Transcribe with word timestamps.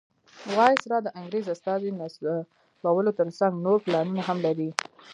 وایسرا 0.57 0.97
د 1.03 1.07
انګریز 1.19 1.45
استازي 1.53 1.89
نصبولو 1.99 3.11
تر 3.19 3.27
څنګ 3.39 3.53
نور 3.65 3.77
پلانونه 3.85 4.21
هم 4.27 4.37
لري. 4.45 4.69